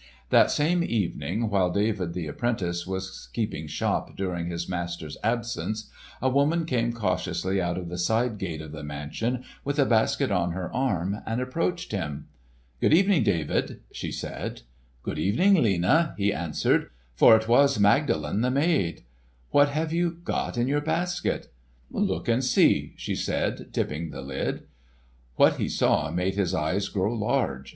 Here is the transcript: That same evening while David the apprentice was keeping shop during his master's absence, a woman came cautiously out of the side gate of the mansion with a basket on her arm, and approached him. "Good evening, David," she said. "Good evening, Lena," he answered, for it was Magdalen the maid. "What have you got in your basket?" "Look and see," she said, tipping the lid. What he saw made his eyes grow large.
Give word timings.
That 0.31 0.49
same 0.49 0.83
evening 0.83 1.47
while 1.51 1.69
David 1.69 2.15
the 2.15 2.25
apprentice 2.25 2.87
was 2.87 3.29
keeping 3.33 3.67
shop 3.67 4.17
during 4.17 4.47
his 4.47 4.67
master's 4.67 5.15
absence, 5.23 5.91
a 6.23 6.27
woman 6.27 6.65
came 6.65 6.91
cautiously 6.91 7.61
out 7.61 7.77
of 7.77 7.87
the 7.87 7.99
side 7.99 8.39
gate 8.39 8.61
of 8.63 8.71
the 8.71 8.81
mansion 8.81 9.43
with 9.63 9.77
a 9.77 9.85
basket 9.85 10.31
on 10.31 10.53
her 10.53 10.75
arm, 10.75 11.17
and 11.27 11.39
approached 11.39 11.91
him. 11.91 12.25
"Good 12.79 12.93
evening, 12.95 13.21
David," 13.21 13.81
she 13.91 14.11
said. 14.11 14.63
"Good 15.03 15.19
evening, 15.19 15.61
Lena," 15.61 16.15
he 16.17 16.33
answered, 16.33 16.89
for 17.13 17.35
it 17.35 17.47
was 17.47 17.79
Magdalen 17.79 18.41
the 18.41 18.49
maid. 18.49 19.03
"What 19.51 19.69
have 19.69 19.93
you 19.93 20.17
got 20.23 20.57
in 20.57 20.67
your 20.67 20.81
basket?" 20.81 21.49
"Look 21.91 22.27
and 22.27 22.43
see," 22.43 22.95
she 22.97 23.13
said, 23.15 23.71
tipping 23.71 24.09
the 24.09 24.23
lid. 24.23 24.63
What 25.35 25.57
he 25.57 25.69
saw 25.69 26.09
made 26.09 26.33
his 26.33 26.55
eyes 26.55 26.89
grow 26.89 27.13
large. 27.13 27.69